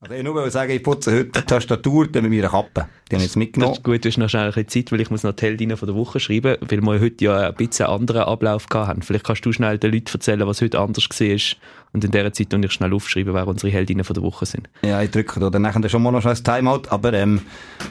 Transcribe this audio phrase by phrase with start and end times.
[0.00, 2.86] Also ich nur sagen, ich putze heute die Tastatur mit meiner Kappe.
[3.10, 3.72] Die habe ich jetzt mitgenommen.
[3.72, 5.44] Das ist gut, du hast noch schnell ein bisschen Zeit, weil ich muss noch die
[5.44, 9.02] Heldin von der Woche schreiben, weil wir heute ja ein bisschen anderen Ablauf haben.
[9.02, 11.58] Vielleicht kannst du schnell den Leuten erzählen, was heute anders war
[11.92, 14.68] und in dieser Zeit ich schnell aufschreiben, wer unsere Heldinnen von der Woche sind.
[14.82, 17.40] Ja, ich drücke da dann nachher schon mal noch schnell ein Timeout, aber ähm,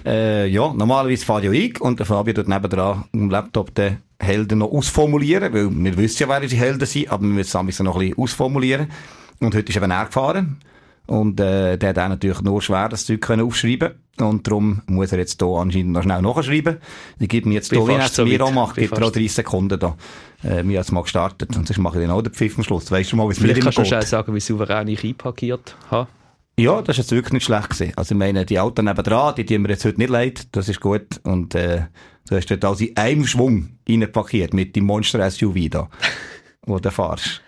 [0.06, 4.72] äh, ja, normalerweise fahre ich und der Fabio tut nebendran am Laptop den Helden noch
[4.72, 8.00] ausformulieren, weil wir wissen ja, wer unsere Helden sind, aber wir müssen es noch ein
[8.00, 8.88] bisschen ausformulieren.
[9.40, 10.58] Und heute ist eben er gefahren.
[11.08, 15.12] Und äh, der hat auch natürlich nur schwer das Zeug können aufschreiben und darum muss
[15.12, 16.78] er jetzt hier anscheinend noch schnell nachschreiben.
[17.20, 19.32] Ich gebe mir jetzt hier, wie er es mir auch macht, gibt er auch 30
[19.32, 19.96] Sekunden da.
[20.44, 22.64] Äh, wir haben es mal gestartet und sonst mache ich dann auch den Pfiff am
[22.64, 22.92] Schluss.
[22.92, 26.10] Weißt du mal, wie es mir immer kannst du sagen, wie souverän ich einparkiert habe.
[26.60, 27.94] Ja, das ist jetzt wirklich nicht schlecht gewesen.
[27.96, 30.82] Also ich meine, die Autos nebenan, die tun mir jetzt heute nicht leid, das ist
[30.82, 31.22] gut.
[31.24, 31.84] Und äh,
[32.28, 35.90] du hast dort also in einem Schwung reinparkiert mit dem Monster-SUV da,
[36.66, 37.44] wo du fahrst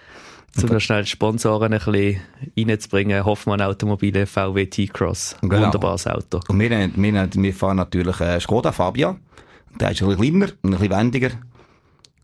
[0.57, 2.19] um noch schnell Sponsoren ein bisschen
[2.57, 3.23] reinzubringen.
[3.25, 5.37] Hoffmann Automobile VW T-Cross.
[5.41, 5.61] Genau.
[5.63, 6.39] Wunderbares Auto.
[6.47, 9.17] Und wir, wir, wir fahren natürlich äh, Skoda Fabia.
[9.79, 11.29] Der ist ein bisschen kleiner und ein bisschen wendiger.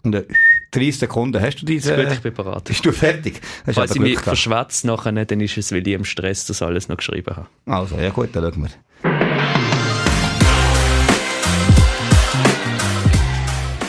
[0.04, 0.26] Und äh,
[0.72, 1.96] 30 Sekunden hast du diese...
[1.96, 2.64] Gut, ich bin bereit.
[2.66, 3.42] Bist du fertig?
[3.66, 6.90] Hast Falls ich mich verschwätze nachher, dann ist es, weil ich im Stress das alles
[6.90, 7.48] noch geschrieben habe.
[7.66, 8.70] Also, ja gut, dann schauen
[9.04, 9.75] wir.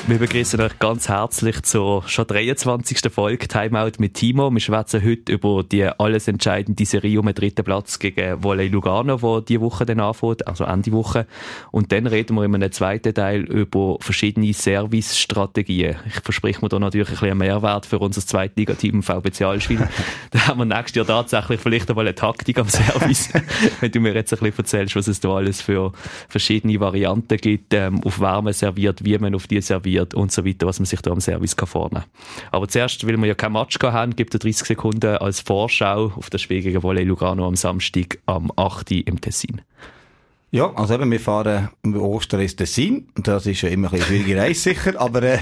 [0.09, 3.13] Wir begrüßen euch ganz herzlich zur schon 23.
[3.13, 4.53] Folge Timeout mit Timo.
[4.53, 9.21] Wir schwätzen heute über die alles entscheidende Serie um den dritten Platz gegen Volley Lugano,
[9.21, 11.27] wo die Woche dann anfängt, also Ende Woche.
[11.73, 15.97] Und dann reden wir in einem zweiten Teil über verschiedene Service-Strategien.
[16.07, 19.89] Ich verspreche mir da natürlich ein bisschen Mehrwert für unser Zweitligateam VB Zialschwil.
[20.31, 23.31] da haben wir nächstes Jahr tatsächlich vielleicht einmal eine Taktik am Service.
[23.81, 25.91] Wenn du mir jetzt ein bisschen erzählst, was es da alles für
[26.29, 30.45] verschiedene Varianten gibt, ähm, auf Wärme serviert, wie man auf die serviert wird und so
[30.45, 32.05] weiter, was man sich da am Service kann vornehmen.
[32.53, 36.31] Aber zuerst, weil wir ja kein Match haben, gibt es 30 Sekunden als Vorschau auf
[36.31, 38.93] das Spiel gegen Volley Lugano am Samstag am 8.
[38.93, 39.63] im Tessin.
[40.53, 43.09] Ja, also eben, wir fahren im Ostern ins Tessin.
[43.17, 45.39] Das ist ja immer ein schwierige Reise sicher, aber äh,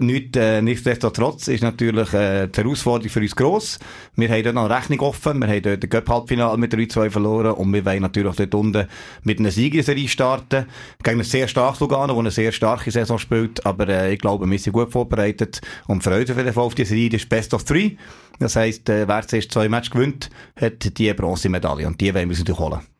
[0.00, 3.78] nicht, äh, nichtsdestotrotz ist natürlich äh, die Herausforderung für uns gross.
[4.14, 7.52] Wir haben dort noch eine Rechnung offen, wir haben dort den Cup-Halbfinale mit 3-2 verloren
[7.52, 8.88] und wir wollen natürlich dort unten
[9.22, 10.66] mit einer Siegerserie starten.
[11.02, 14.48] Gegen ein sehr starkes Lugano, das eine sehr starke Saison spielt, aber äh, ich glaube,
[14.48, 17.08] wir sind gut vorbereitet und freuen uns auf jeden Fall auf die Serie.
[17.08, 17.92] Das ist Best of Three.
[18.38, 20.28] Das heisst, äh, wer zuerst zwei Matches gewinnt,
[20.60, 22.91] hat die Bronzemedaille und die wollen wir uns natürlich holen.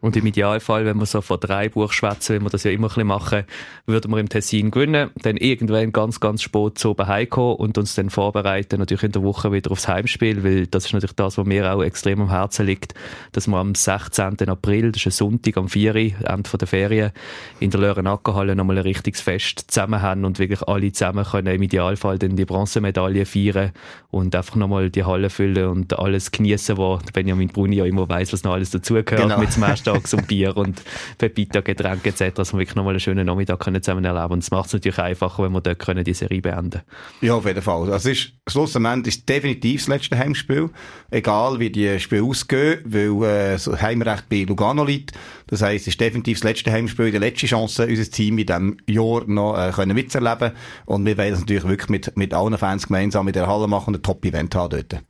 [0.00, 2.86] Und im Idealfall, wenn wir so von drei Buch schwätzen, wie wir das ja immer
[2.86, 3.44] ein bisschen machen,
[3.86, 7.94] würden wir im Tessin gewinnen, dann irgendwann ganz, ganz spät zu oben heimkommen und uns
[7.94, 11.46] dann vorbereiten, natürlich in der Woche wieder aufs Heimspiel, weil das ist natürlich das, was
[11.46, 12.94] mir auch extrem am Herzen liegt,
[13.32, 14.48] dass wir am 16.
[14.48, 15.94] April, das ist ein Sonntag am 4.
[15.94, 17.10] Ende der Ferien,
[17.58, 21.62] in der Löhren-Ackerhalle nochmal ein richtiges Fest zusammen haben und wirklich alle zusammen können im
[21.62, 23.72] Idealfall dann die Bronzemedaille feiern
[24.10, 28.32] und einfach nochmal die Halle füllen und alles genießen, wo Benjamin Bruni ja immer weiß,
[28.32, 29.38] was noch alles dazugehört genau.
[29.38, 30.82] mit dem Mittags und Bier und
[31.18, 34.50] Pepita, Getränke etc., dass wir wirklich nochmal einen schönen Nachmittag können zusammen erleben Und es
[34.50, 36.84] macht es natürlich einfacher, wenn wir dort können die Serie beenden können.
[37.20, 37.92] Ja, auf jeden Fall.
[37.92, 40.70] Also ist, schlussendlich ist definitiv das letzte Heimspiel.
[41.10, 45.12] Egal, wie die Spiele ausgehen, weil äh, das Heimrecht bei Lugano liegt.
[45.46, 48.76] Das heisst, es ist definitiv das letzte Heimspiel, die letzte Chance, unser Team in diesem
[48.86, 50.52] Jahr noch äh, können mitzuerleben.
[50.86, 53.94] Und wir wollen das natürlich wirklich mit, mit allen Fans gemeinsam in der Halle machen
[53.94, 55.02] und ein Top-Event haben dort.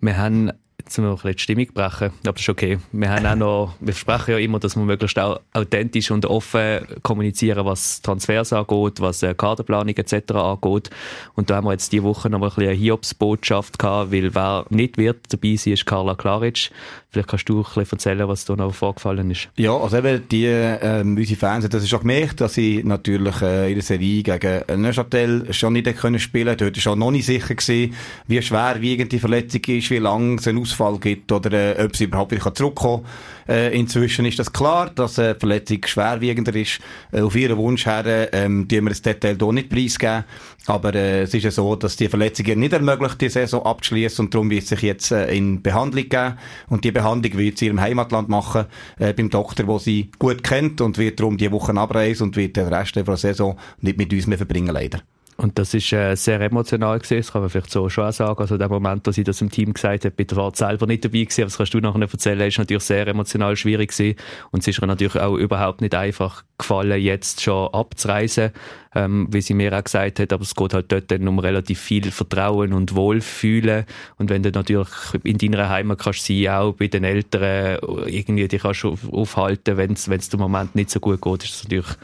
[0.00, 0.50] Wir haben
[0.84, 2.78] Jetzt müssen wir ein die Stimmung brechen, aber das ist okay.
[2.90, 7.64] Wir haben auch noch, wir versprechen ja immer, dass wir möglichst authentisch und offen kommunizieren,
[7.64, 10.32] was Transfers angeht, was äh, Kaderplanung etc.
[10.32, 10.90] angeht.
[11.34, 14.66] Und da haben wir jetzt diese Woche noch ein bisschen eine Hiobsbotschaft gehabt, weil wer
[14.70, 16.70] nicht wird dabei sein, ist Carla Klaric.
[17.12, 19.50] Vielleicht kannst du ein bisschen erzählen, was da noch vorgefallen ist.
[19.56, 23.68] Ja, also eben die, ähm, unsere Fans, das ist auch gemerkt, dass sie natürlich äh,
[23.68, 26.56] in der Serie gegen Neuchâtel schon nicht können spielen.
[26.56, 27.94] Dort ist auch noch nicht sicher gewesen,
[28.28, 32.04] wie schwerwiegend die Verletzung ist, wie lange es einen Ausfall gibt oder äh, ob sie
[32.04, 33.56] überhaupt wieder zurückkommen kann.
[33.56, 36.78] Äh, inzwischen ist das klar, dass äh, die Verletzung schwerwiegender ist.
[37.12, 40.24] Auf ihren Wunsch her, ähm, die wir das Detail hier nicht preisgeben.
[40.66, 44.34] Aber äh, es ist ja so, dass die Verletzungen nicht ermöglicht, die Saison abzuschließen und
[44.34, 46.34] darum wird sich jetzt äh, in Behandlung geben
[46.68, 48.66] und die Behandlung wird sie in ihrem Heimatland machen,
[48.98, 52.56] äh, beim Doktor, wo sie gut kennt und wird darum die Wochen abreisen und wird
[52.56, 55.00] den Rest der Saison nicht mit uns mehr verbringen, leider.
[55.38, 58.38] Und das ist äh, sehr emotional gewesen, das kann man vielleicht so schon sagen.
[58.38, 61.24] Also der Moment, dass ich das im Team gesagt habe, bitte war selber nicht dabei
[61.24, 64.16] gewesen, aber das kannst du nachher erzählen, ist natürlich sehr emotional schwierig gewesen.
[64.50, 68.50] Und es ist mir natürlich auch überhaupt nicht einfach gefallen, jetzt schon abzureisen,
[68.94, 71.80] ähm, wie sie mir auch gesagt hat, aber es geht halt dort dann um relativ
[71.80, 73.86] viel Vertrauen und Wohlfühlen.
[74.18, 74.90] Und wenn du natürlich
[75.24, 80.06] in deiner Heimat kannst sein, auch bei den Eltern, irgendwie dich kannst aufhalten, wenn es
[80.08, 81.96] im Moment nicht so gut geht, ist es natürlich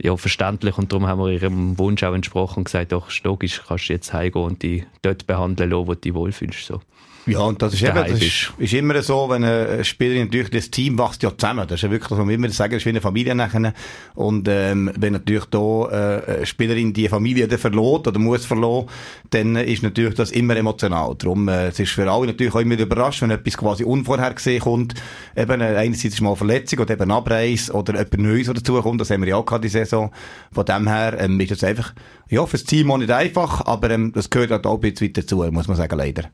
[0.00, 3.88] ja, verständlich und darum haben wir ihrem Wunsch auch entsprochen und gesagt, doch, logisch, kannst
[3.88, 6.66] du jetzt heimgehen und dich dort behandeln lassen, wo du dich wohlfühlst.
[6.66, 6.80] So.
[7.28, 10.70] Ja, und das ist eben, das ist, ist, immer so, wenn eine Spielerin natürlich, das
[10.70, 11.66] Team wächst ja zusammen.
[11.68, 13.74] Das ist ja wirklich, was wir immer sagen, das ist wie eine Familie nachher.
[14.14, 18.86] Und, ähm, wenn natürlich da, äh, eine Spielerin die Familie dann verloren oder muss verloren,
[19.30, 21.14] dann ist natürlich das immer emotional.
[21.16, 24.94] Darum, äh, es ist für alle natürlich auch immer überrascht, wenn etwas quasi unvorhergesehen kommt.
[25.36, 29.00] Eben, äh, einerseits ist mal Verletzung oder eben Abreis oder jemand Neues dazu kommt.
[29.00, 30.10] Das haben wir ja auch gerade die Saison.
[30.52, 31.94] Von dem her, ähm, ist das einfach,
[32.28, 35.22] ja, fürs Team auch nicht einfach, aber, ähm, das gehört halt auch ein bisschen weiter
[35.22, 36.30] dazu, muss man sagen, leider.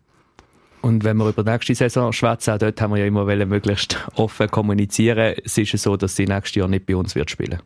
[0.85, 3.97] Und wenn wir über die nächste Saison schwätzen, auch dort haben wir ja immer möglichst
[4.17, 5.35] offen kommunizieren.
[5.43, 7.59] Es ist so, dass sie nächstes Jahr nicht bei uns wird spielen.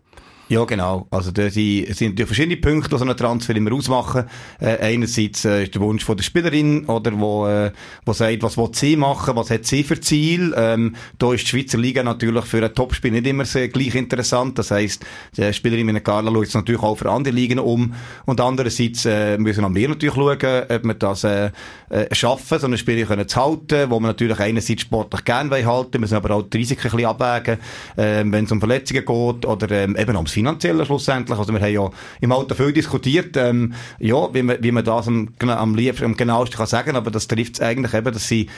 [0.50, 1.06] Ja, genau.
[1.10, 4.24] Also, da sind, natürlich verschiedene Punkte, die so einen Transfer immer ausmachen.
[4.58, 7.70] Äh, einerseits äh, ist der Wunsch von der Spielerin, oder, wo, äh,
[8.06, 10.54] wo sagt, was will sie machen, was hat sie für Ziel.
[10.56, 14.58] Ähm, da ist die Schweizer Liga natürlich für ein Topspiel nicht immer sehr gleich interessant.
[14.58, 15.04] Das heisst,
[15.36, 17.92] die Spielerin mit Carla schaut natürlich auch für andere Ligen um.
[18.24, 21.50] Und andererseits äh, müssen auch wir natürlich schauen, ob wir das äh,
[21.90, 26.16] äh, schaffen, so eine Spielerin zu halten, wo wir natürlich einerseits sportlich gerne halten, müssen
[26.16, 27.58] aber auch die Risiken ein bisschen abwägen,
[27.96, 31.38] äh, wenn es um Verletzungen geht oder ähm, eben ums finanziell schlussendlich.
[31.38, 31.90] Also wir haben ja
[32.20, 36.16] im Alter viel diskutiert, ähm, ja, wie man, wie man das am, am liebsten, am
[36.16, 38.48] genauesten kann sagen, aber das trifft es eigentlich eben, dass sie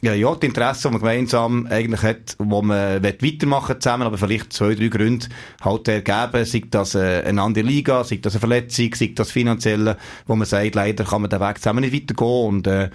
[0.00, 4.52] ja, ja, die Interessen, die man gemeinsam eigentlich hat, wo man weitermachen zusammen, aber vielleicht
[4.52, 5.26] zwei, drei Gründe
[5.60, 9.96] halt ergeben, sei das äh, eine andere Liga, sei das eine Verletzung, sei das finanzielle,
[10.26, 12.90] wo man sagt, leider kann man den Weg zusammen nicht weitergehen und äh,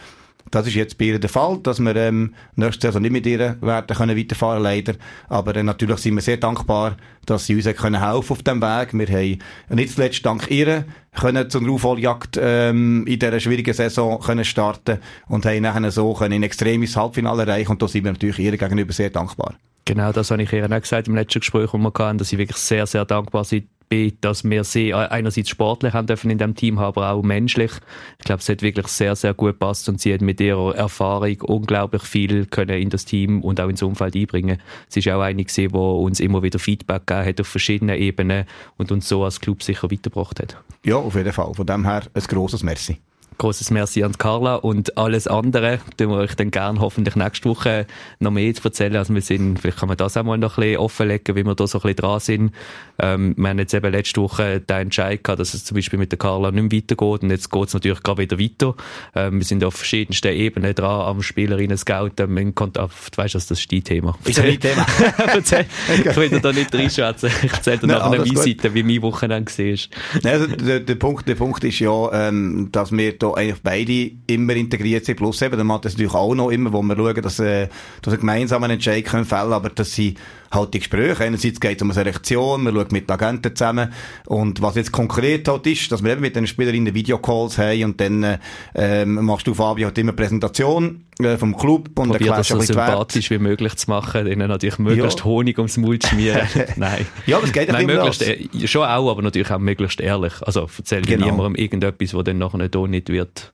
[0.53, 3.57] das ist jetzt bei ihr der Fall, dass wir ähm, nächstes Jahr nicht mit ihr
[3.59, 4.93] werden können weiterfahren leider.
[5.27, 6.95] Aber äh, natürlich sind wir sehr dankbar,
[7.25, 8.93] dass sie uns können helfen auf dem Weg.
[8.93, 9.39] Wir haben
[9.75, 10.85] nicht zuletzt dank ihr
[11.19, 16.33] können zur Aufholjagd ähm, in dieser schwierigen Saison können starten und haben nachher so können
[16.33, 19.55] ein extremes Halbfinale erreichen und da sind wir natürlich ihr gegenüber sehr dankbar.
[19.85, 22.37] Genau, das habe ich ihr auch gesagt im letzten Gespräch, wo wir hatten, dass sie
[22.37, 26.37] wirklich sehr, sehr dankbar sind bin, dass wir sie äh, einerseits sportlich haben dürfen in
[26.37, 27.71] dem Team, aber auch menschlich.
[28.19, 31.41] Ich glaube, es hat wirklich sehr, sehr gut gepasst und sie hat mit ihrer Erfahrung
[31.41, 34.59] unglaublich viel können in das Team und auch ins Umfeld einbringen.
[34.87, 38.45] Sie ist auch eine die uns immer wieder Feedback gegeben hat auf verschiedenen Ebenen
[38.77, 40.57] und uns so als Club sicher weitergebracht hat.
[40.85, 41.53] Ja, auf jeden Fall.
[41.53, 42.99] Von dem her ein grosses Merci.
[43.37, 47.87] Großes Merci an Carla und alles andere, tun wir euch dann gerne hoffentlich nächste Woche
[48.19, 48.95] noch mehr zu erzählen.
[48.95, 51.55] Also wir sind, vielleicht kann man das auch mal noch ein bisschen offenlegen, wie wir
[51.55, 52.51] da so ein bisschen dran sind.
[52.99, 56.11] Ähm, wir haben jetzt eben letzte Woche den Entscheid gehabt, dass es zum Beispiel mit
[56.11, 58.75] der Carla nicht mehr weitergeht und jetzt geht es natürlich gerade wieder weiter.
[59.15, 63.35] Ähm, wir sind auf verschiedensten Ebenen dran, am Spielerinnen scouten, man kommt auf, du weißt,
[63.35, 64.17] das ist dein Thema.
[64.25, 64.85] Ist das dein Thema?
[66.13, 67.29] ich will da nicht reinschätzen.
[67.43, 70.31] Ich erzähle dir nachher eine Visite, wie mein Wochenende war.
[70.31, 74.55] Also der, der, Punkt, der Punkt ist ja, ähm, dass wir da eigentlich beide immer
[74.55, 75.15] integriert sind.
[75.15, 77.67] Plus eben, dann macht das natürlich auch noch immer, wo wir schauen, dass, äh,
[78.01, 80.15] dass wir gemeinsam einen Entscheid können fällen, aber dass sie
[80.53, 81.23] halt die Gespräche.
[81.23, 83.93] Einerseits geht es um eine Selektion, man schaut mit den Agenten zusammen.
[84.25, 88.01] Und was jetzt konkret halt ist, dass wir eben mit den Spielerinnen Videocalls haben und
[88.01, 88.39] dann
[88.75, 93.29] äh, machst du, Fabio, halt immer Präsentation äh, vom Club und Probier das so sympathisch
[93.29, 95.25] wie möglich zu machen, ihnen natürlich möglichst ja.
[95.25, 96.47] Honig ums Mund schmieren.
[96.75, 97.05] Nein.
[97.25, 100.33] Ja, das geht Nein, möglichst, e schon auch, aber natürlich auch möglichst ehrlich.
[100.41, 101.25] Also erzähl genau.
[101.27, 102.57] niemandem irgendetwas, was dann nachher
[102.87, 103.53] nicht wird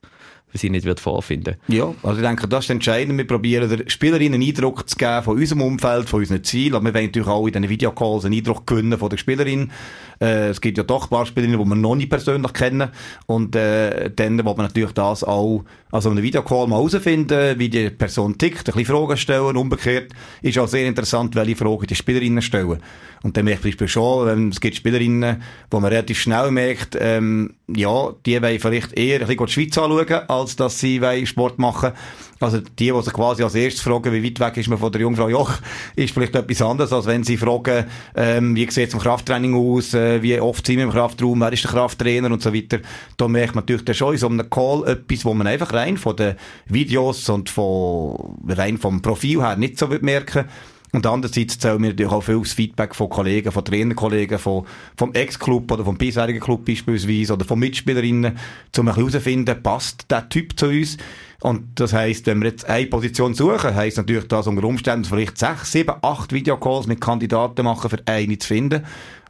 [0.54, 1.56] sie nicht wird vorfinden.
[1.68, 3.18] Ja, also ich denke, das ist entscheidend.
[3.18, 6.76] Wir probieren der Spielerin einen Eindruck zu geben von unserem Umfeld, von unseren Zielen.
[6.76, 9.72] Aber wir wollen natürlich auch in diesen Videocalls einen Eindruck gewinnen von der Spielerin.
[10.20, 12.90] Äh, es gibt ja doch ein paar Spielerinnen, die wir noch nicht persönlich kennen.
[13.28, 17.90] Und äh, dann wo man natürlich das auch, also einen Videocall mal herausfinden, wie die
[17.90, 19.58] Person tickt, ein bisschen Fragen stellen.
[19.58, 20.12] Umgekehrt
[20.42, 22.80] ist auch sehr interessant, welche Fragen die Spielerinnen stellen.
[23.22, 26.52] Und dann merkt man zum Beispiel schon, ähm, es gibt Spielerinnen, wo man relativ schnell
[26.52, 31.02] merkt, ähm, ja, die wollen vielleicht eher ein bisschen die Schweiz anschauen, als dass sie
[31.26, 31.92] Sport machen
[32.40, 35.02] Also die, die sich quasi als erstes fragen, wie weit weg ist man von der
[35.02, 35.52] Jungfrau Joch,
[35.96, 39.94] ist vielleicht etwas anderes, als wenn sie fragen, ähm, wie sieht es im Krafttraining aus,
[39.94, 42.80] äh, wie oft sind wir im Kraftraum, wer ist der Krafttrainer und so weiter.
[43.18, 46.16] Da merkt man natürlich schon in so einem Call etwas, wo man einfach rein von
[46.16, 46.36] den
[46.68, 50.46] Videos und von, rein vom Profil her nicht so merken
[50.92, 54.66] und andererseits zählen wir natürlich auch viel das Feedback von Kollegen, von Trainerkollegen, von,
[54.98, 58.38] vom Ex-Club oder vom bisherigen Club beispielsweise oder von Mitspielerinnen,
[58.78, 60.98] um herauszufinden, passt der Typ zu uns?
[61.42, 65.38] Und das heisst, wenn wir jetzt eine Position suchen, heisst natürlich, dass unter Umständen vielleicht
[65.38, 68.86] sechs, sieben, acht Videocalls mit Kandidaten machen, für eine zu finden.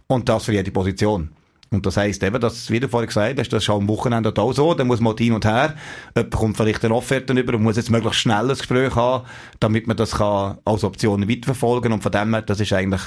[0.07, 1.29] Und das für jede Position.
[1.71, 4.53] Und das heisst eben, dass, wie du vorhin gesagt hast, das ist am Wochenende auch
[4.53, 5.75] so, dann muss man hin und her,
[6.15, 9.25] jemand kommt vielleicht eine Offerte über und muss jetzt möglichst schnell ein Gespräch haben,
[9.59, 13.01] damit man das kann als Option weiterverfolgen und von dem her, das ist eigentlich,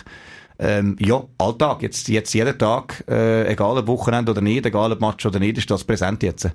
[0.60, 5.00] ähm, ja, Alltag, jetzt, jetzt jeden Tag, äh, egal ob Wochenende oder nicht, egal ob
[5.00, 6.48] Match oder nicht, ist das präsent jetzt.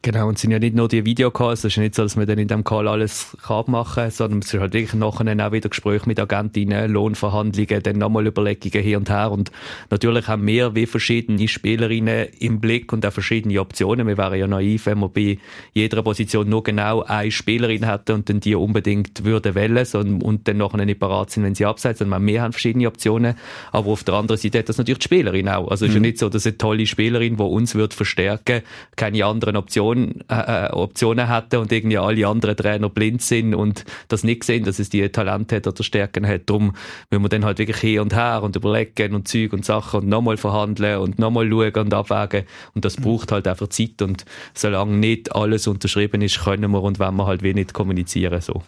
[0.00, 2.24] Genau, und es sind ja nicht nur die Videocalls, es ist nicht so, dass man
[2.26, 5.68] dann in dem Call alles kann machen sondern es ist halt wirklich nachher auch wieder
[5.68, 9.50] Gespräche mit Agentinnen, Lohnverhandlungen, dann nochmal Überlegungen hier und her und
[9.90, 14.06] natürlich haben wir wie verschiedene Spielerinnen im Blick und auch verschiedene Optionen.
[14.06, 15.38] Wir wären ja naiv, wenn wir bei
[15.74, 20.46] jeder Position nur genau eine Spielerin hätten und dann die unbedingt würden wählen und, und
[20.46, 22.10] dann nachher nicht parat sind, wenn sie abseits sind.
[22.10, 23.34] Wir haben verschiedene Optionen,
[23.72, 25.68] aber auf der anderen Seite hat das natürlich die Spielerin auch.
[25.68, 26.06] Also es ist ja mhm.
[26.06, 28.62] nicht so, dass eine tolle Spielerin, die uns wird verstärken,
[28.94, 33.54] keine anderen Optionen Option, äh, äh, Optionen hätten und irgendwie alle anderen Trainer blind sind
[33.54, 36.42] und das nicht sehen, dass es die Talente hat oder Stärken hat.
[36.46, 36.74] Darum
[37.10, 40.08] müssen wir dann halt wirklich hin und her und überlegen und Zeug und Sachen und
[40.08, 42.46] nochmal verhandeln und nochmal schauen und abwägen.
[42.74, 46.98] Und das braucht halt einfach Zeit und solange nicht alles unterschrieben ist, können wir und
[46.98, 48.62] wenn wir halt wenig kommunizieren, so.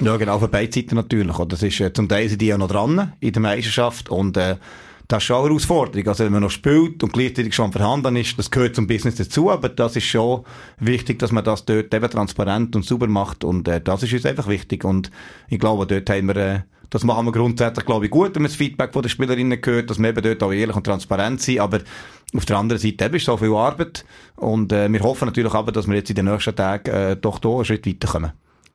[0.00, 1.36] Ja, genau, für beide Seiten natürlich.
[1.36, 4.56] Das ist, äh, zum Teil sind die ja noch dran in der Meisterschaft und, äh,
[5.10, 6.06] das ist schon eine Herausforderung.
[6.06, 9.50] Also wenn man noch spielt und gleichzeitig schon verhandeln ist, das gehört zum Business dazu,
[9.50, 10.44] aber das ist schon
[10.78, 14.24] wichtig, dass man das dort eben transparent und sauber macht und äh, das ist uns
[14.24, 15.10] einfach wichtig und
[15.48, 18.50] ich glaube, dort haben wir äh, das machen wir grundsätzlich, glaube ich, gut, wenn man
[18.50, 21.60] das Feedback von den Spielerinnen hört, dass wir eben dort auch ehrlich und transparent sind,
[21.60, 21.78] aber
[22.34, 24.04] auf der anderen Seite eben ist so viel Arbeit
[24.36, 27.40] und äh, wir hoffen natürlich aber, dass wir jetzt in den nächsten Tagen äh, doch
[27.40, 28.32] hier einen Schritt weiterkommen.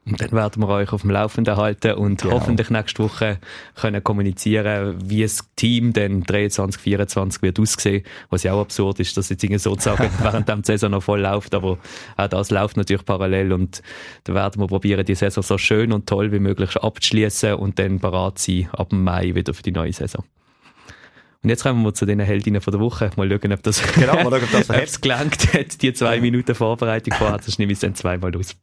[0.07, 2.35] Und dann werden wir euch auf dem Laufenden halten und genau.
[2.35, 3.39] hoffentlich nächste Woche
[3.73, 8.03] können kommunizieren, wie das Team dann 23, 24 wird aussehen.
[8.29, 11.79] Was ja auch absurd ist, dass jetzt sozusagen während der Saison noch voll läuft, aber
[12.17, 13.81] auch das läuft natürlich parallel und
[14.25, 17.99] da werden wir probieren, die Saison so schön und toll wie möglich abzuschließen und dann
[17.99, 20.23] parat sein ab Mai wieder für die neue Saison.
[21.41, 23.11] Und jetzt kommen wir zu den Heldinnen von der Woche.
[23.17, 27.13] Mal schauen, ob das, genau, mal schauen, ob das gelangt hat, die zwei Minuten Vorbereitung
[27.13, 27.37] vorher.
[27.37, 28.55] Das nehme ich dann zweimal aus.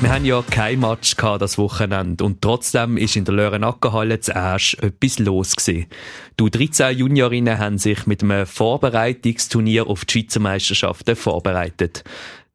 [0.00, 4.82] Wir haben ja kein Match gehabt das Wochenende und trotzdem ist in der Lörenackerhalle zuerst
[4.82, 5.86] etwas los gewesen.
[6.38, 12.04] Die 13 Juniorinnen haben sich mit einem Vorbereitungsturnier auf die Schweizer Meisterschaften vorbereitet.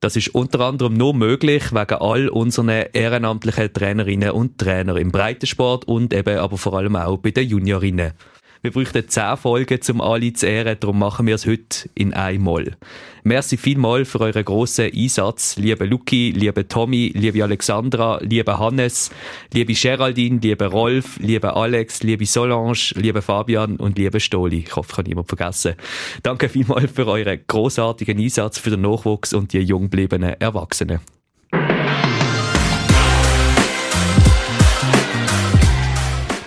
[0.01, 5.86] Das ist unter anderem nur möglich wegen all unseren ehrenamtlichen Trainerinnen und Trainer im Breitensport
[5.86, 8.13] und eben aber vor allem auch bei den Juniorinnen.
[8.61, 12.75] Wir bräuchten zehn Folgen, um alle zu ehren, darum machen wir es heute in einmal.
[13.23, 19.11] Merci vielmals für euren grossen Einsatz, liebe Luki, liebe Tommy, liebe Alexandra, liebe Hannes,
[19.53, 24.65] liebe Geraldine, liebe Rolf, liebe Alex, liebe Solange, liebe Fabian und liebe Stoli.
[24.67, 25.75] Ich hoffe, ich habe niemand vergessen.
[26.23, 30.99] Danke vielmals für euren großartigen Einsatz für den Nachwuchs und die jung gebliebenen Erwachsenen.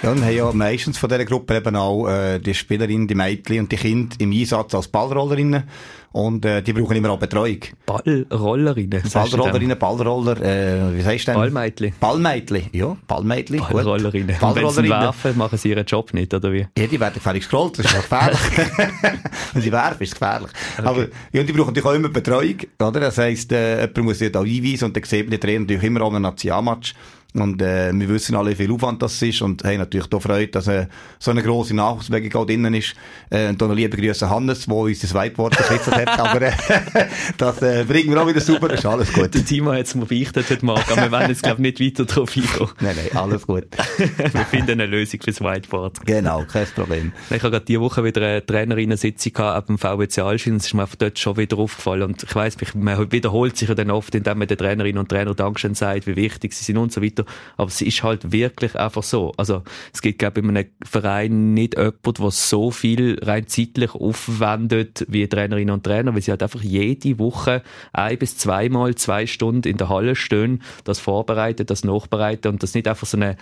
[0.02, 3.60] Ja, wir haben ja meistens von dieser Gruppe eben auch äh, die Spielerinnen, die Mädchen
[3.60, 5.62] und die Kinder im Einsatz als Ballrollerinnen.
[6.10, 7.58] Und äh, die brauchen immer auch Betreuung.
[7.86, 9.02] Ballrollerinnen?
[9.12, 11.40] Ballrollerinnen, Ballroller, äh, wie sagst du denn?
[11.40, 11.94] Ballmädchen.
[12.00, 13.60] Ballmädchen, ja, Ballmädchen.
[13.60, 14.36] Ballrollerinnen.
[14.38, 14.76] Ballrollerinnen.
[14.76, 16.66] wenn sie werfen, machen sie ihren Job nicht, oder wie?
[16.76, 18.40] Ja, die werden gefährlich gescrollt, das ist auch gefährlich.
[19.52, 20.50] wenn sie werfen, ist es gefährlich.
[20.76, 20.88] Okay.
[20.88, 23.00] Aber ja, und die brauchen natürlich auch immer Betreuung, oder?
[23.00, 25.84] Das heisst, äh, jemand muss sie da einweisen und dann sieht man die Trainer natürlich
[25.84, 26.94] immer auch einen Nationalmatch.
[27.34, 30.48] Und äh, wir wissen alle, wie viel Aufwand das ist und haben natürlich da Freude,
[30.48, 30.86] dass äh,
[31.18, 32.94] so eine grosse Nachwuchsbewegung drinnen ist.
[33.30, 36.52] Äh, und dann liebe Grüße Hannes, wo uns das Whiteboard gekritzelt hat, aber äh,
[37.38, 39.34] das äh, bringen wir auch wieder super, ist alles gut.
[39.34, 41.98] Der Timo hat es mir beichtet heute Morgen, aber wir werden jetzt glaube ich nicht
[41.98, 42.68] weiter drauf eingehen.
[42.80, 43.64] nein, nein, alles gut.
[43.96, 46.04] wir finden eine Lösung fürs Whiteboard.
[46.04, 47.12] Genau, kein Problem.
[47.30, 50.86] Ich habe gerade diese Woche wieder eine Trainerinnen-Sitzung ab dem VWC Alschin, es ist mir
[50.98, 54.48] dort schon wieder aufgefallen und ich weiss, man wiederholt sich ja dann oft, indem man
[54.48, 57.32] den Trainerinnen und Trainer Dankeschön sagt, wie wichtig sie sind und so weiter weiter.
[57.56, 59.32] Aber es ist halt wirklich einfach so.
[59.36, 59.62] Also,
[59.92, 65.04] es gibt, glaube ich, in einem Verein nicht jemand, der so viel rein zeitlich aufwendet
[65.08, 67.62] wie Trainerinnen und Trainer, weil sie halt einfach jede Woche
[67.92, 72.74] ein bis zweimal zwei Stunden in der Halle stehen, das vorbereiten, das nachbereiten und das
[72.74, 73.36] nicht einfach so eine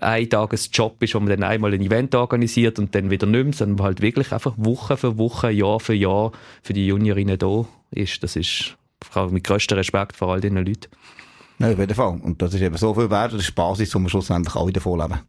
[0.00, 3.84] ein Tagesjob ist, wo man dann einmal ein Event organisiert und dann wieder nimmt, sondern
[3.84, 6.30] halt wirklich einfach Woche für Woche, Jahr für Jahr
[6.62, 8.22] für die Juniorinnen da ist.
[8.22, 8.76] Das ist
[9.30, 10.88] mit größtem Respekt vor all diesen Leuten.
[11.58, 12.20] Nein, auf jeden Fall.
[12.22, 15.00] Und das ist eben so viel wert, das ist Basis, um wir schlussendlich alle davon
[15.00, 15.20] leben.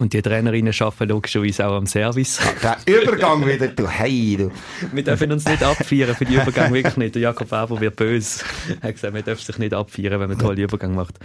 [0.00, 2.40] Und die Trainerinnen arbeiten logischerweise auch am Service.
[2.62, 4.50] Der Übergang wieder, du, hey, du.
[4.94, 7.16] Wir dürfen uns nicht abfeiern für die Übergang, wirklich nicht.
[7.16, 8.42] Der Jakob Weber wird böse.
[8.80, 11.16] Er hat gesagt, man darf sich nicht abfeiern, wenn man tolle Übergang macht.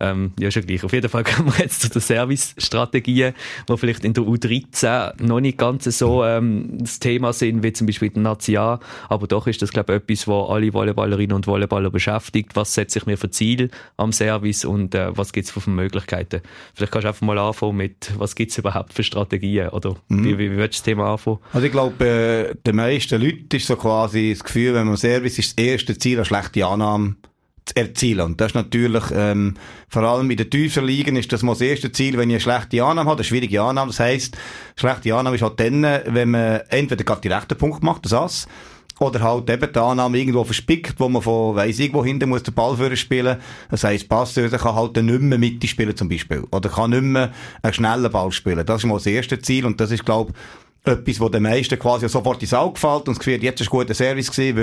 [0.00, 0.82] Ähm, ja, schon gleich.
[0.82, 3.34] Auf jeden Fall kommen wir jetzt zu den Service-Strategien,
[3.68, 7.86] die vielleicht in der U13 noch nicht ganz so ähm, das Thema sind, wie zum
[7.86, 8.80] Beispiel in der Natia.
[9.08, 12.56] Aber doch ist das, glaube ich, etwas, was alle Volleyballerinnen und Volleyballer beschäftigt.
[12.56, 16.40] Was setze ich mir für Ziel am Service und äh, was gibt es für Möglichkeiten?
[16.74, 19.68] Vielleicht kannst du einfach mal anfangen mit, was gibt es überhaupt für Strategien?
[19.68, 20.24] Oder mhm.
[20.24, 21.38] wie, wie, wie willst du das Thema anfangen?
[21.52, 25.38] Also ich glaube, äh, den meisten Leuten ist so quasi das Gefühl, wenn man Service
[25.38, 27.16] ist, das erste Ziel, eine schlechte Annahme
[27.66, 28.20] zu erzielen.
[28.20, 29.54] Und das ist natürlich, ähm,
[29.88, 32.40] vor allem in den tiefen Ligen ist das mal das erste Ziel, wenn ich eine
[32.40, 33.90] schlechte Annahme habe, eine schwierige Annahme.
[33.90, 34.36] Das heisst,
[34.76, 38.48] schlechte Annahme ist halt dann, wenn man entweder gerade die rechten Punkt macht, das Ass,
[39.00, 42.54] oder halt eben die Annahme irgendwo verspickt, wo man von weiss irgendwo hinten muss den
[42.54, 43.38] Ball führen spielen.
[43.70, 46.44] Das heisst, Passlöser kann halt nicht mehr Mitte spielen zum Beispiel.
[46.50, 47.32] Oder kann nicht mehr
[47.62, 48.64] einen schnellen Ball spielen.
[48.64, 50.32] Das ist mal das erste Ziel und das ist, glaube
[50.84, 53.70] etwas, wo den meisten quasi sofort ins Auge fällt und das Gefühl, jetzt ist ein
[53.70, 54.56] guter Service gewesen,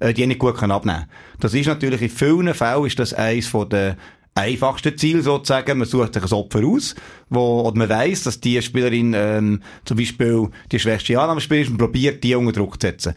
[0.00, 1.06] weil äh, die nicht gut abnehmen können.
[1.40, 3.96] Das ist natürlich in vielen Fällen ist das eines von den
[4.36, 5.78] einfachsten Ziel sozusagen.
[5.78, 6.94] Man sucht sich ein Opfer aus,
[7.30, 11.78] wo, oder man weiss, dass die Spielerin ähm, zum Beispiel die schwächste Annahmespielerin ist und
[11.78, 13.14] probiert, die unter Druck zu setzen.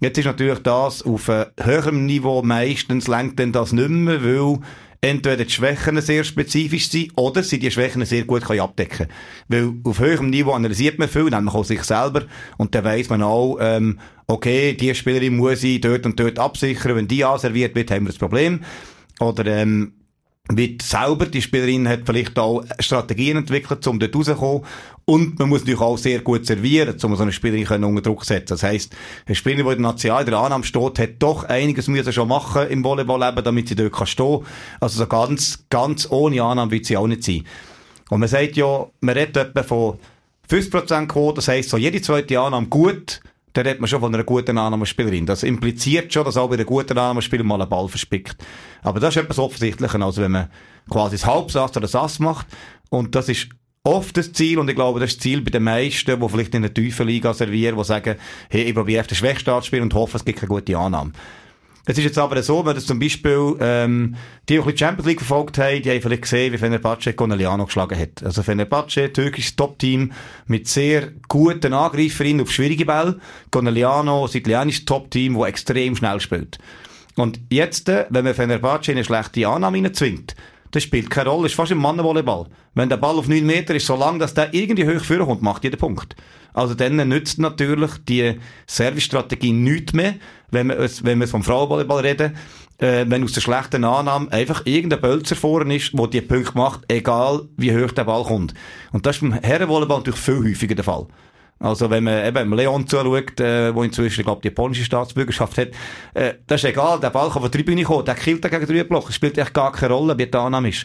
[0.00, 4.58] Jetzt ist natürlich das auf einem höherem Niveau meistens lenkt denn das nicht mehr, weil
[5.00, 9.06] entweder die Schwächen sehr spezifisch sind oder sie die Schwächen sehr gut können abdecken
[9.48, 12.24] Weil auf höherem Niveau analysiert man viel, nämlich auch sich selber.
[12.56, 16.96] Und dann weiss man auch, ähm, okay, die Spielerin muss ich dort und dort absichern,
[16.96, 18.60] wenn die anserviert wird, haben wir das Problem.
[19.20, 19.92] Oder ähm,
[20.48, 24.62] wird selber, die Spielerin hat vielleicht auch Strategien entwickelt, um dort rauszukommen.
[25.04, 28.34] Und man muss natürlich auch sehr gut servieren, um so eine Spielerin unter Druck zu
[28.34, 28.54] setzen.
[28.54, 28.94] Das heisst,
[29.26, 32.68] eine Spielerin, die in der National der Annahme steht, hat doch einiges müssen schon machen
[32.68, 34.44] im Volleyball-Leben, damit sie dort kann stehen
[34.80, 37.44] Also so ganz, ganz ohne Annahme wird sie auch nicht sein.
[38.10, 39.98] Und man sagt ja, man redet etwa von
[40.50, 43.20] 5% Quote, das heisst, so jede zweite Annahme gut,
[43.56, 45.26] dann redet man schon von einer guten Annahmespielerin.
[45.26, 48.36] Das impliziert schon, dass auch bei einer guten Annahmespieler mal ein Ball verspickt.
[48.82, 50.50] Aber das ist etwas Offensichtlicher, als wenn man
[50.90, 52.46] quasi das Halbsass oder das Ass macht.
[52.90, 53.48] Und das ist
[53.82, 56.54] oft das Ziel, und ich glaube, das ist das Ziel bei den meisten, die vielleicht
[56.54, 58.16] in der tiefen Liga servieren, die sagen,
[58.50, 61.12] hey, ich probiere auf den Schwächstart zu spielen und hoffe, es gibt keine gute Annahme.
[61.88, 64.16] Es ist jetzt aber so, wenn das zum Beispiel, ähm,
[64.48, 68.24] die, die Champions League verfolgt haben, die haben vielleicht gesehen, wie Fenerbahce Gonaliano geschlagen hat.
[68.24, 70.10] Also Fenerbahce, türkisches Top-Team,
[70.46, 73.20] mit sehr guten Angreiferinnen auf schwierige Bälle.
[73.52, 76.58] Gonaliano, ein italienisches Top-Team, das extrem schnell spielt.
[77.14, 80.34] Und jetzt, äh, wenn man Fenerbahce in eine schlechte Annahme zwingt,
[80.70, 81.44] das spielt keine Rolle.
[81.44, 82.46] Das ist fast im Mannenvolleyball.
[82.74, 85.76] Wenn der Ball auf 9 Meter ist, solange dass der irgendwie hoch vorkommt, macht jeder
[85.76, 86.16] Punkt.
[86.52, 90.14] Also dann nützt natürlich die Servicestrategie nichts mehr,
[90.50, 92.36] wenn wir, wenn wir vom Frauenvolleyball reden,
[92.78, 96.80] äh, wenn aus der schlechten Annahme einfach irgendein Bölzer vorne ist, der die Punkte macht,
[96.88, 98.54] egal wie hoch der Ball kommt.
[98.92, 101.06] Und das ist beim Herrenvolleyball natürlich viel häufiger der Fall.
[101.58, 105.68] Also wenn man eben Leon zuschaut, äh, wo inzwischen, ich glaube, die polnische Staatsbürgerschaft hat,
[106.14, 108.84] äh, das ist egal, der Ball kann von der Tribüne kommen, der killt gegen drei
[108.84, 110.84] Block, es spielt echt gar keine Rolle, wie die Annahme ist.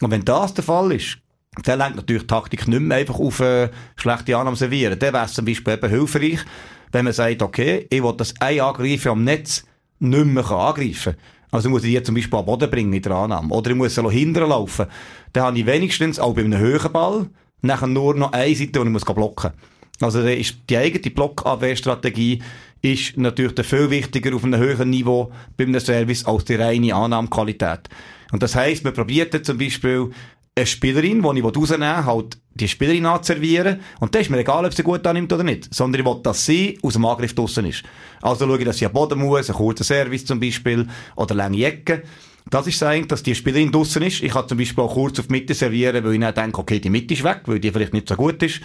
[0.00, 1.18] Und wenn das der Fall ist,
[1.62, 4.98] dann lenkt natürlich die Taktik nicht mehr einfach auf äh, schlechte Annahmen servieren.
[4.98, 6.40] Dann wäre es zum Beispiel eben hilfreich,
[6.92, 9.64] wenn man sagt, okay, ich will das ein Angreifen am Netz
[10.00, 11.14] nicht mehr angreifen
[11.50, 13.54] Also muss ich die zum Beispiel am Boden bringen in der Annahme.
[13.54, 14.86] Oder ich muss sie hinterher laufen.
[15.32, 17.26] Dann habe ich wenigstens auch bei einem höheren Ball
[17.62, 19.73] nachher nur noch eine Seite, die ich muss blocken muss.
[20.04, 22.42] Also dann ist die eigene Blockabwehrstrategie
[22.82, 27.88] ist natürlich viel wichtiger auf einem höheren Niveau bei einem Service als die reine Annahmequalität.
[28.30, 30.10] Und das heisst, man probiert zum Beispiel
[30.54, 33.80] eine Spielerin, die ich rausnehmen halt die Spielerin anzuservieren.
[34.00, 35.72] Und dann ist mir egal, ob sie gut annimmt oder nicht.
[35.74, 37.82] Sondern ich will, dass sie aus dem Angriff draussen ist.
[38.20, 40.86] Also schaue ich, dass sie am Boden muss, ein kurzer Service zum Beispiel,
[41.16, 42.02] oder lange Ecken.
[42.50, 44.22] Das ist eigentlich, dass die Spielerin draussen ist.
[44.22, 46.78] Ich kann zum Beispiel auch kurz auf die Mitte servieren, weil ich dann denke, okay,
[46.78, 48.60] die Mitte ist weg, weil die vielleicht nicht so gut ist.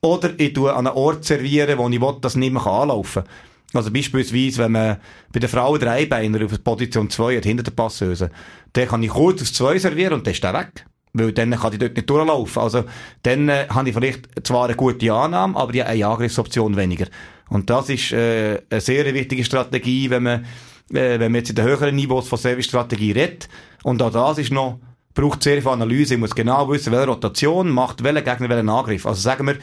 [0.00, 3.32] Oder ich tue an einen Ort servieren, wo ich will, dass niemand anlaufen kann.
[3.74, 4.96] Also beispielsweise, wenn man
[5.32, 8.30] bei der Frau drei Beiner auf Position 2 hat, hinter der Passeuse,
[8.72, 10.86] dann kann ich kurz auf 2 servieren und dann ist der weg.
[11.12, 12.62] Weil dann kann ich dort nicht durchlaufen.
[12.62, 12.84] Also,
[13.22, 17.06] dann äh, habe ich vielleicht zwar eine gute Annahme, aber die eine Angriffsoption weniger.
[17.48, 20.44] Und das ist äh, eine sehr wichtige Strategie, wenn man,
[20.90, 23.48] äh, wenn man jetzt in den höheren Niveaus von Service-Strategie redet.
[23.82, 24.78] Und auch das ist noch,
[25.16, 26.14] braucht sehr viel Analyse.
[26.14, 29.04] Ich muss genau wissen, welche Rotation macht welcher Gegner welchen Angriff.
[29.06, 29.56] Also sagen wir,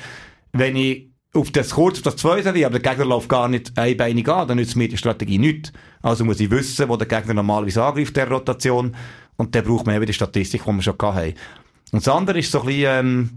[0.52, 4.28] wenn ich auf das kurz auf das Zweite aber der Gegner läuft gar nicht einbeinig
[4.30, 5.72] an, dann nützt mir die Strategie nichts.
[6.02, 8.96] Also muss ich wissen, wo der Gegner normalerweise angreift, der Rotation.
[9.38, 11.34] Und dann braucht man eben die Statistik, die wir schon hatten.
[11.92, 13.30] Und das andere ist so ein bisschen, ähm,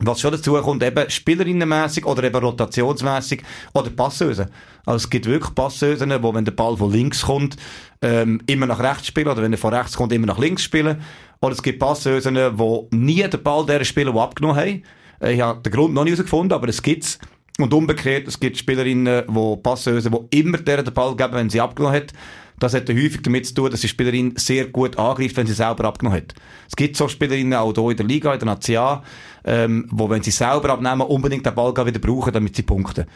[0.00, 3.42] was schon dazu kommt, eben spielerinnenmässig oder eben rotationsmässig
[3.74, 4.48] oder Passösen.
[4.86, 7.56] Also es gibt wirklich Passösen, wo wenn der Ball von links kommt,
[8.00, 11.02] ähm, immer nach rechts spielen oder wenn er von rechts kommt, immer nach links spielen.
[11.42, 14.82] Oder es gibt Passösen, wo nie den Ball der Spieler, die abgenommen haben.
[15.22, 17.18] Ich habe den Grund noch nicht herausgefunden, aber es gibt's.
[17.58, 21.62] Und umgekehrt, es gibt Spielerinnen, die Passösen, die immer der den Ball geben, wenn sie
[21.62, 22.12] abgenommen hat.
[22.58, 25.84] Das hat häufig damit zu tun, dass die Spielerin sehr gut angreift, wenn sie selber
[25.84, 26.34] abgenommen hat.
[26.68, 29.02] Es gibt so Spielerinnen auch hier in der Liga, in der National,
[29.44, 33.06] ähm, wo, wenn sie selber abnehmen, unbedingt den Ball wieder brauchen, damit sie punkten.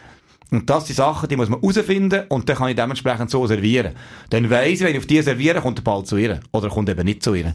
[0.49, 3.93] Und das sind Sachen, die muss man herausfinden und dann kann ich dementsprechend so servieren.
[4.31, 6.39] Dann weiss ich, wenn ich auf die serviere, kommt der Ball zu ihr.
[6.51, 7.53] Oder kommt eben nicht zu ihr.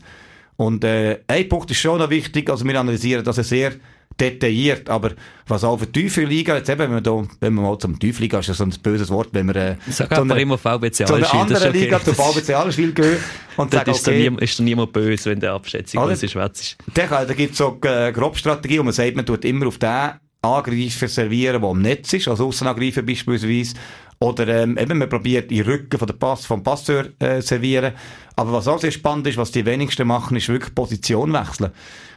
[0.61, 3.73] Und äh, ein Punkt ist schon noch wichtig, also wir analysieren das sehr
[4.21, 5.13] detailliert, aber
[5.47, 8.41] was auch für tiefe Liga, jetzt eben, wenn wir, da, wenn wir mal zum Tiefliga,
[8.41, 11.15] ist ja so ein böses Wort, wenn wir äh, Sag zu einer, immer VBC zu
[11.15, 12.05] einer anderen Liga, okay.
[12.05, 13.17] zu VBC Alleswil gehen
[13.57, 16.77] und sagen, ist, okay, ist da niemand böse, wenn der Abschätzung alles ist schwätzt.
[16.93, 20.11] Da, da gibt es so äh, Grobstrategie, wo man sagt, man tut immer auf den
[20.43, 23.77] Angreifer servieren, der am Netz ist, also Aussenangreifer beispielsweise,
[24.23, 27.95] Oder ähm, eben, man probiert die Rücken von der Pass, vom Passeur äh, servieren.
[28.37, 31.71] Aber was auch sehr spannend ist, was die wenigsten machen, ist wirklich Position wechseln.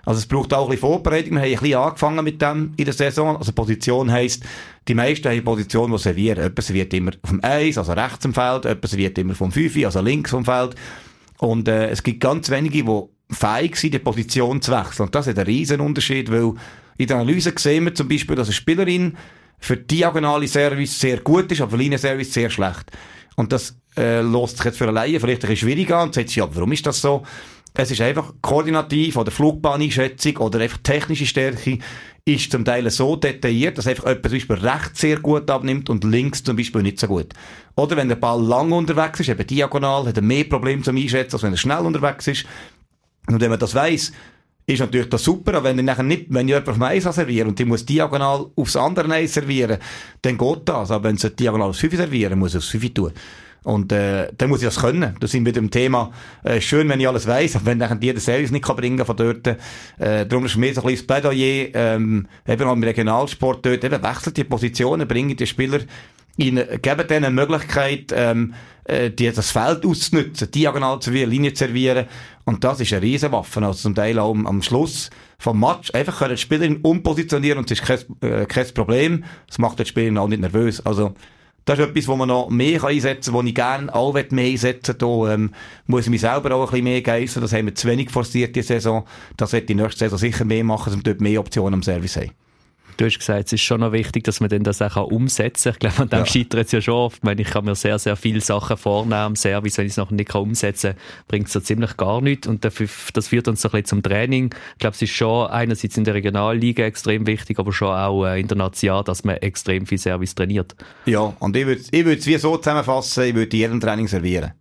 [0.05, 1.35] Also es braucht auch ein bisschen Vorbereitung.
[1.35, 3.37] Wir haben ein bisschen angefangen mit dem in der Saison.
[3.37, 4.43] Also Position heisst,
[4.89, 6.43] die meisten haben Position, die servieren.
[6.43, 10.01] Jemand serviert immer vom Eis, also rechts im Feld, jemand serviert immer vom Fünfi, also
[10.01, 10.75] links vom Feld.
[11.37, 15.05] Und äh, es gibt ganz wenige, die fähig sind, die Position zu wechseln.
[15.05, 16.53] Und das ist ein riesen Unterschied, weil
[16.97, 19.15] in der Analyse sehen wir zum Beispiel, dass eine Spielerin
[19.59, 22.91] für diagonale Service sehr gut ist, aber für Linienservice sehr schlecht.
[23.35, 26.37] Und das äh, sich jetzt für alleine vielleicht ein bisschen schwierig an und sagt sich,
[26.37, 27.23] ja, warum ist das so?
[27.75, 31.79] Es ist einfach koordinativ oder Flugbahneinschätzung oder einfach technische Stärke
[32.25, 36.03] ist zum Teil so detailliert, dass einfach jemand zum Beispiel rechts sehr gut abnimmt und
[36.03, 37.33] links zum Beispiel nicht so gut.
[37.75, 41.35] Oder wenn der Ball lang unterwegs ist, eben diagonal, hat er mehr Probleme zum Einschätzen,
[41.35, 42.45] als wenn er schnell unterwegs ist.
[43.27, 44.13] Und wenn man das weiss,
[44.65, 47.03] ist natürlich das super, aber wenn ich nachher nicht, wenn ich jemand auf dem Eis
[47.03, 49.77] serviere und die muss diagonal aufs andere Eis servieren,
[50.21, 50.91] dann geht das.
[50.91, 53.11] Aber wenn sie diagonal aufs 5 servieren, muss ich aufs 5 tun.
[53.63, 55.15] Und äh, dann muss ich das können.
[55.19, 56.11] Da sind wir dem Thema
[56.43, 59.05] äh, schön, wenn ich alles weiss, aber wenn ich die den Service nicht kann bringen
[59.05, 59.47] von dort.
[59.47, 63.83] Äh, darum ist mich so ein bisschen das Plädoyer, ähm, eben auch im Regionalsport dort,
[63.83, 65.79] eben wechselt die Positionen, bringen die Spieler
[66.37, 68.53] ihnen, geben denen eine Möglichkeit, ähm,
[68.85, 72.05] äh, die, das Feld auszunutzen, diagonal zu servieren, Linie zu servieren.
[72.45, 73.61] Und das ist eine Riesenwaffe.
[73.61, 77.71] Also zum Teil auch am, am Schluss vom Match einfach können die Spielerin umpositionieren und
[77.71, 79.23] es ist kein, äh, kein Problem.
[79.47, 80.85] Das macht die Spielerin auch nicht nervös.
[80.85, 81.13] Also,
[81.65, 84.95] das ist etwas, wo man noch mehr einsetzen kann, wo ich gerne auch mehr einsetzen
[84.99, 85.27] will.
[85.27, 85.53] Da ähm,
[85.87, 87.41] muss ich mich selber auch ein bisschen mehr geissen.
[87.41, 89.05] Das haben wir zu wenig forciert, die Saison.
[89.37, 92.17] Das wird die nächste Saison sicher mehr machen, dass wir dort mehr Optionen am Service
[92.17, 92.31] haben.
[92.97, 95.73] Du hast gesagt, es ist schon noch wichtig, dass man dann das auch umsetzen kann.
[95.73, 96.25] Ich glaube, an dem ja.
[96.25, 97.17] scheitert es ja schon oft.
[97.17, 99.77] Ich, meine, ich kann mir sehr, sehr viele Sachen vornehmen Service.
[99.77, 102.47] Wenn ich es noch nicht umsetzen kann, bringt es so ziemlich gar nichts.
[102.47, 104.53] Und das führt uns so ein bisschen zum Training.
[104.73, 108.39] Ich glaube, es ist schon einerseits in der Regionalliga extrem wichtig, aber schon auch äh,
[108.39, 110.75] in der National, dass man extrem viel Service trainiert.
[111.05, 114.53] Ja, und ich würde ich es wie so zusammenfassen, ich würde jedem Training servieren.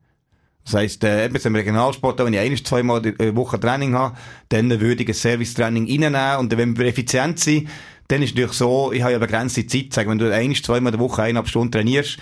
[0.65, 4.17] Das heisst, äh, eben im Regionalsport, wenn ich ein, zweimal die Woche Training habe,
[4.49, 7.69] dann würde ich ein Service-Training reinnehmen und wenn wir effizient sind,
[8.09, 10.99] dann ist natürlich so, ich habe ja begrenzte Zeit, sagen, wenn du ein, zweimal in
[10.99, 12.19] der Woche eineinhalb Stunden trainierst,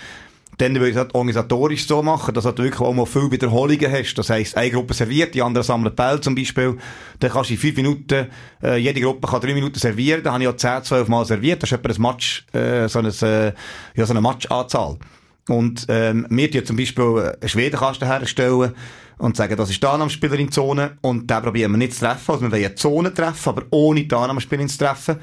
[0.57, 4.13] dann würde ich halt organisatorisch so machen, dass du wirklich auch mal viele Wiederholungen hast.
[4.15, 6.77] Das heisst, eine Gruppe serviert, die andere sammelt Bälle zum Beispiel.
[7.19, 8.27] Dann kannst du in fünf Minuten,
[8.61, 11.63] äh, jede Gruppe kann drei Minuten servieren, dann habe ich ja zehn, zwölf Mal serviert.
[11.63, 13.53] Das ist etwa ein Match, äh, so, eine, äh,
[13.95, 14.97] ja, so eine Matchanzahl.
[15.47, 18.73] Und ähm, wir tun zum Beispiel einen Schwedenkasten herstellen
[19.17, 22.31] und sagen, das ist die Annahmespielerin-Zone und den probieren wir nicht zu treffen.
[22.31, 25.17] Also wir wollen eine Zone treffen, aber ohne die Annahmespielerin zu treffen.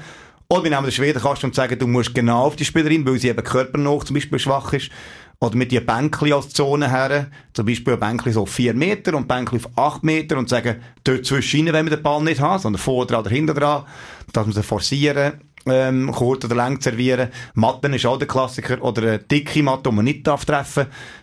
[0.51, 3.27] Oder wir nehmen den Schwedenkasten und sagen, du musst genau auf die Spielerin, weil sie
[3.27, 4.89] eben körpernoch zum Beispiel schwach ist.
[5.39, 9.13] Oder mit die Bänkli als Zone her, zum Beispiel ein Bänkli so auf 4 Meter
[9.13, 12.59] und Bänkli auf 8 Meter und sagen, dort zwischen wenn wir den Ball nicht haben,
[12.59, 13.83] sondern vorne oder hinten dran,
[14.33, 15.33] dass wir sie forcieren,
[15.67, 17.29] ähm, kurz oder lang servieren.
[17.53, 18.81] Matten ist auch der Klassiker.
[18.81, 20.75] Oder eine dicke Matte, die man nicht treffen darf.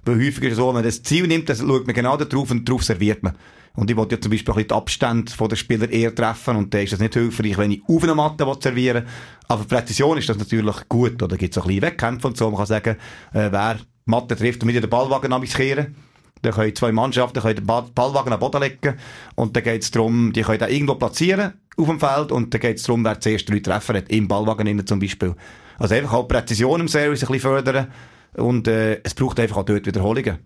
[0.05, 2.53] Weil häufig ist es so, wenn man das Ziel nimmt, dann schaut man genau darauf
[2.53, 3.35] und darauf serviert man.
[3.77, 6.73] Und ich wollte ja zum Beispiel ein bisschen die Abstände der Spieler eher treffen und
[6.73, 9.13] da ist das nicht hilfreich, wenn ich auf einer Matte servieren will.
[9.49, 11.23] Aber für Präzision ist das natürlich gut.
[11.23, 12.49] Oder gibt es auch ein bisschen Wettkämpfe und so.
[12.49, 12.97] Man kann sagen,
[13.33, 15.95] äh, wer Matte trifft und mit den Ballwagen kehren.
[16.43, 18.97] Dann können zwei Mannschaften können den Ballwagen am Boden legen
[19.35, 22.61] und dann geht es darum, die können da irgendwo platzieren auf dem Feld und dann
[22.61, 25.35] geht es darum, wer zuerst drei Treffer hat, im Ballwagen innen zum Beispiel.
[25.79, 27.89] Also einfach auch Präzision im Service ein bisschen fördern
[28.35, 30.39] und äh, es braucht einfach auch dort Wiederholungen.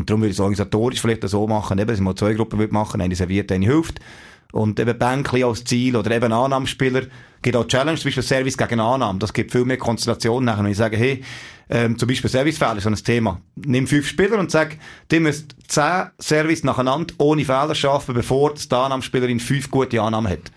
[0.00, 2.68] Und darum würde ich es organisatorisch vielleicht so machen, eben, dass ich mal zwei Gruppen
[2.70, 4.00] machen eine serviert, eine hilft.
[4.52, 7.02] Und eben Bänkli als Ziel oder eben Annahmespieler
[7.42, 9.18] gibt auch Challenge, zum Beispiel Service gegen Annahme.
[9.18, 10.64] Das gibt viel mehr Konstellationen nachher.
[10.64, 11.22] Wenn ich sage, hey,
[11.70, 13.40] ähm, zum Beispiel Servicefehler ist so ein Thema.
[13.56, 14.76] Nimm fünf Spieler und sag,
[15.10, 20.50] die müssen zehn Service nacheinander ohne Fehler schaffen, bevor die Annahmespielerin fünf gute Annahmen hat.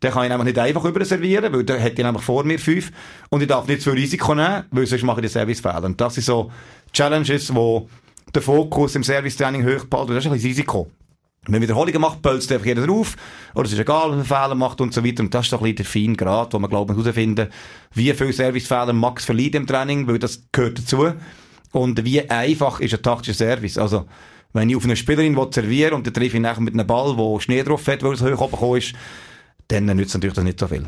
[0.00, 2.90] Dann kann ich nämlich nicht einfach überservieren, weil der hat ja nämlich vor mir fünf.
[3.30, 5.84] Und ich darf nicht zu viel Risiko nehmen, weil sonst mache ich den Servicefehler.
[5.84, 6.50] Und das sind so
[6.92, 7.88] Challenges, wo
[8.34, 10.14] der Fokus im Servicetraining hoch behalten.
[10.14, 10.90] Das ist ein bisschen Risiko.
[11.44, 13.16] Wenn man Wiederholungen macht, pölzt einfach jeder drauf.
[13.54, 15.22] Oder es ist egal, wenn man Fehler macht und so weiter.
[15.22, 17.48] Und das ist doch ein bisschen der feine Grad, wo man, glaube ich, herausfinden
[17.94, 21.12] wie viele Servicefehler Max verliert im Training, weil das gehört dazu.
[21.72, 23.78] Und wie einfach ist ein taktischer Service.
[23.78, 24.06] Also,
[24.52, 27.40] wenn ich auf eine Spielerin serviere und dann treffe ich nachher mit einem Ball, der
[27.40, 28.94] Schnee drauf hat, weil es hoch oben ist,
[29.68, 30.86] dann nützt natürlich das nicht so viel.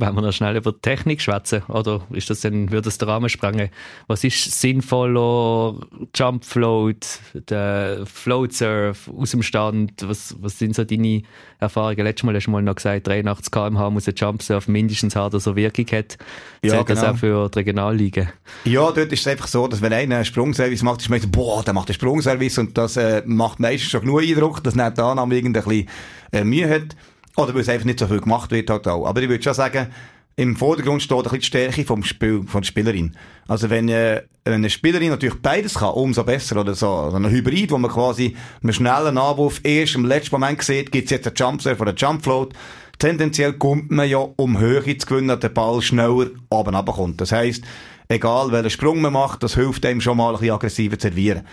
[0.00, 3.08] Wenn wir noch schnell über die Technik schwätzen, oder ist das dann, würde das den
[3.08, 3.68] Rahmen sprengen?
[4.06, 5.74] Was ist sinnvoller
[6.14, 10.08] Jump Float, der Float Surf aus dem Stand?
[10.08, 11.22] Was, was sind so deine
[11.58, 12.04] Erfahrungen?
[12.04, 15.32] Letztes Mal hast du mal noch gesagt, 83 km/h muss ein Jump Surf mindestens haben,
[15.32, 16.16] dass er Wirkung hat.
[16.62, 17.00] Ja, Zählt genau.
[17.00, 18.28] das auch für die Regionalliga?
[18.66, 21.64] Ja, dort ist es einfach so, dass wenn einer einen Sprungservice macht, ist man boah,
[21.64, 25.04] der macht einen Sprungservice und das äh, macht meistens schon genug Eindruck, dass nicht der
[25.04, 25.88] Annahme irgendein bisschen
[26.30, 26.94] äh, Mühe hat.
[27.38, 29.06] Oder weil es einfach nicht so viel gemacht wird halt auch.
[29.06, 29.86] Aber ich würde schon sagen,
[30.34, 33.14] im Vordergrund steht ein bisschen die Stärke vom Spiel, von der Spielerin.
[33.46, 37.10] Also wenn, äh, wenn eine Spielerin natürlich beides kann, umso besser, oder so.
[37.10, 41.12] so ein Hybrid, wo man quasi einen schnellen Anwurf erst im letzten Moment sieht, gibt's
[41.12, 42.54] jetzt einen Jumpserve oder einen Jumpfloat.
[42.98, 47.20] Tendenziell kommt man ja, um Höhe zu gewinnen, der Ball schneller oben runterkommt.
[47.20, 47.62] Das heisst,
[48.08, 51.46] egal welchen Sprung man macht, das hilft einem schon mal ein bisschen aggressiver zu servieren.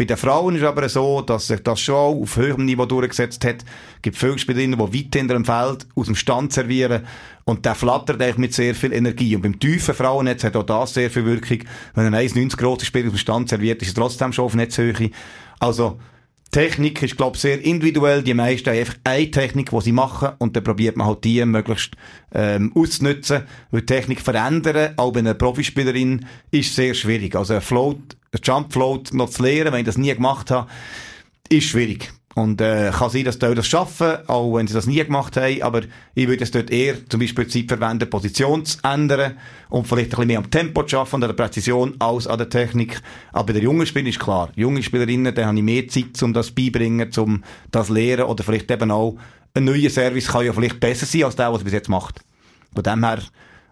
[0.00, 3.56] Bei den Frauen ist aber so, dass sich das schon auf höherem Niveau durchgesetzt hat.
[3.56, 7.02] Es gibt viele Spielerinnen, die weit hinter dem Feld aus dem Stand servieren.
[7.44, 9.36] Und der flattert eigentlich mit sehr viel Energie.
[9.36, 11.58] Und beim tiefen Frauennetz hat auch das sehr viel Wirkung.
[11.94, 15.10] Wenn ein 1,90 grosser Spieler aus dem Stand serviert, ist er trotzdem schon auf Netzhöhe.
[15.58, 15.98] Also,
[16.50, 18.22] Technik ist, glaube ich, sehr individuell.
[18.22, 21.44] Die meisten haben einfach eine Technik, die sie machen, und dann probiert man halt die
[21.44, 21.94] möglichst
[22.34, 23.42] ähm, auszunutzen.
[23.70, 27.36] Weil Technik verändern, auch bei einer Profispielerin, ist sehr schwierig.
[27.36, 30.68] Also ein Float, ein Jump Float noch zu lernen, wenn ich das nie gemacht habe,
[31.48, 32.12] ist schwierig.
[32.36, 35.62] Und äh, kann sein, dass die das schaffen, auch wenn sie das nie gemacht haben,
[35.62, 35.82] aber
[36.14, 39.36] ich würde es dort eher zum Beispiel Zeit verwenden, Position zu ändern
[39.68, 42.48] und vielleicht ein bisschen mehr am Tempo zu arbeiten, an der Präzision als an der
[42.48, 43.02] Technik.
[43.32, 46.32] Aber bei den jungen Spielern ist klar, junge Spielerinnen, da habe ich mehr Zeit, um
[46.32, 49.16] das beibringen, um das lernen oder vielleicht eben auch
[49.54, 52.20] ein neuer Service kann ja vielleicht besser sein als der, was er bis jetzt macht.
[52.72, 53.18] Von dem her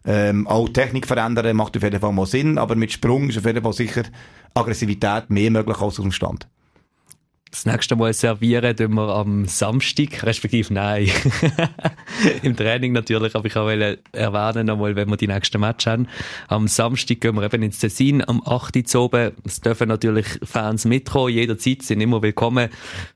[0.04, 3.46] ähm, auch Technik verändern macht auf jeden Fall mal Sinn, aber mit Sprung ist auf
[3.46, 4.02] jeden Fall sicher
[4.54, 6.48] Aggressivität mehr möglich als aus dem Stand.
[7.50, 11.10] Das nächste Mal servieren tun wir am Samstag, respektive nein.
[12.42, 16.08] Im Training natürlich, aber ich wollte erwähnen nochmal, wenn wir die nächsten Match haben.
[16.48, 18.76] Am Samstag gehen wir eben ins Tessin, am 8.
[18.76, 19.32] Uhr oben.
[19.44, 22.68] Es dürfen natürlich Fans mitkommen, jederzeit sind immer willkommen.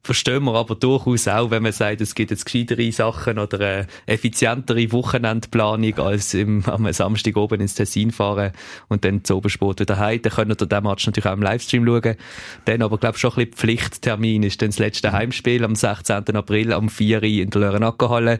[0.02, 3.86] Verstehen wir aber durchaus auch, wenn man sagt, es gibt jetzt gescheitere Sachen oder eine
[4.06, 8.52] effizientere Wochenendplanung als im, am Samstag oben ins Tessin fahren
[8.88, 10.22] und dann zu Obersport wieder heim.
[10.22, 12.16] Dann könnt ihr den Match natürlich auch im Livestream schauen.
[12.64, 15.74] Dann aber, glaube ich, schon ein bisschen Pflichttermin Termin ist dann das letzte Heimspiel am
[15.74, 16.36] 16.
[16.36, 17.24] April am 4.
[17.24, 18.38] in der Lörenackerhalle.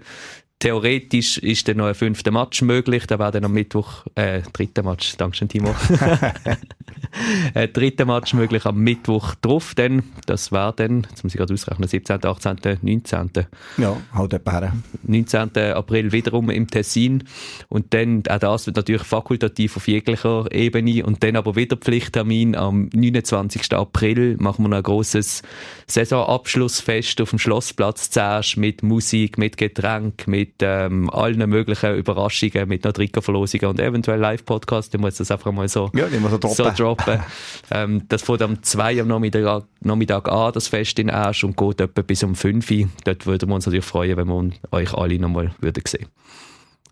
[0.62, 3.08] Theoretisch ist dann noch ein fünfter Match möglich.
[3.08, 5.74] Da wäre dann am Mittwoch, äh, dritter Match, Dankeschön, Timo.
[7.54, 11.52] ein dritter Match möglich am Mittwoch drauf, dann, das wäre dann, jetzt muss ich gerade
[11.52, 13.30] ausrechnen, 17., 18., 19.
[13.76, 14.72] Ja, halt etwa
[15.02, 15.56] 19.
[15.56, 17.24] April wiederum im Tessin.
[17.68, 21.04] Und dann, auch das wird natürlich fakultativ auf jeglicher Ebene.
[21.04, 23.72] Und dann aber wieder Pflichttermin am 29.
[23.72, 25.42] April machen wir noch ein grosses
[25.88, 32.68] Saisonabschlussfest auf dem Schlossplatz zuerst mit Musik, mit Getränk, mit mit ähm, allen möglichen Überraschungen,
[32.68, 34.94] mit einer Trikotverlosungen und eventuell Live-Podcast.
[34.94, 36.54] Ich muss das einfach mal so, ja, so droppen.
[36.54, 37.20] So droppen.
[37.70, 41.80] ähm, das fängt am 2 am Nachmittag, Nachmittag an, das Fest in Asch, und geht
[41.80, 42.88] etwa bis um 5 Uhr.
[43.04, 46.06] Dort würden wir uns natürlich freuen, wenn wir euch alle nochmal würden sehen.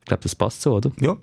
[0.01, 0.91] Ich glaube, das passt so, oder?
[1.01, 1.17] Ja.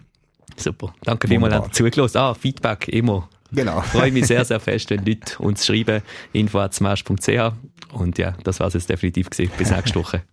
[0.56, 0.94] Super.
[1.04, 3.30] Danke vielmals, dass ihr zugelassen Ah, Feedback immer.
[3.52, 3.80] Genau.
[3.80, 6.02] Ich freue mich sehr, sehr fest, wenn Leute uns schreiben.
[6.34, 7.52] info.smash.ch
[7.94, 9.52] Und ja, das war es jetzt definitiv gewesen.
[9.58, 10.24] Bis nächste Woche.